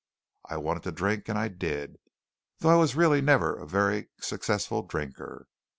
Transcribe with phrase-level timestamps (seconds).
[0.49, 1.99] I wanted to drink, and I did,
[2.57, 5.47] though I was really never a very successful drinker."